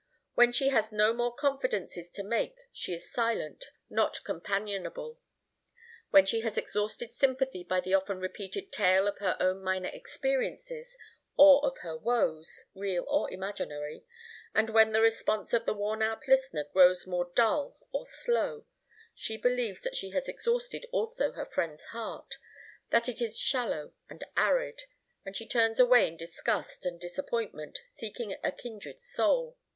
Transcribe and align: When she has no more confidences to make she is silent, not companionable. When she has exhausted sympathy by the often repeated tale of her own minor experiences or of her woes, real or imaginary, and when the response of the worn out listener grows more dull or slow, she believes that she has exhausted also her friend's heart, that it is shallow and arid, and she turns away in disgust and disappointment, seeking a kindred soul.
When 0.33 0.51
she 0.51 0.69
has 0.69 0.91
no 0.91 1.13
more 1.13 1.31
confidences 1.35 2.09
to 2.15 2.23
make 2.23 2.55
she 2.73 2.91
is 2.91 3.13
silent, 3.13 3.65
not 3.87 4.23
companionable. 4.23 5.19
When 6.09 6.25
she 6.25 6.39
has 6.41 6.57
exhausted 6.57 7.11
sympathy 7.11 7.63
by 7.63 7.81
the 7.81 7.93
often 7.93 8.17
repeated 8.19 8.71
tale 8.71 9.07
of 9.07 9.19
her 9.19 9.37
own 9.39 9.61
minor 9.61 9.91
experiences 9.93 10.97
or 11.37 11.63
of 11.63 11.77
her 11.83 11.95
woes, 11.95 12.63
real 12.73 13.05
or 13.07 13.31
imaginary, 13.31 14.03
and 14.55 14.71
when 14.71 14.91
the 14.91 15.01
response 15.01 15.53
of 15.53 15.67
the 15.67 15.73
worn 15.75 16.01
out 16.01 16.27
listener 16.27 16.63
grows 16.63 17.05
more 17.05 17.31
dull 17.35 17.77
or 17.91 18.07
slow, 18.07 18.65
she 19.13 19.37
believes 19.37 19.81
that 19.81 19.95
she 19.95 20.09
has 20.09 20.27
exhausted 20.27 20.83
also 20.91 21.33
her 21.33 21.45
friend's 21.45 21.85
heart, 21.93 22.37
that 22.89 23.07
it 23.07 23.21
is 23.21 23.37
shallow 23.37 23.93
and 24.09 24.23
arid, 24.35 24.81
and 25.27 25.37
she 25.37 25.47
turns 25.47 25.79
away 25.79 26.07
in 26.07 26.17
disgust 26.17 26.87
and 26.87 26.99
disappointment, 26.99 27.77
seeking 27.85 28.35
a 28.43 28.51
kindred 28.51 28.99
soul. 28.99 29.59